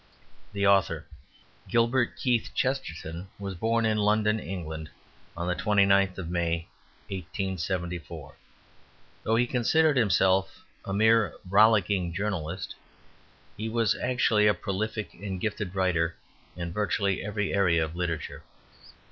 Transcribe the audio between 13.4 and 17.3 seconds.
he was actually a prolific and gifted writer in virtually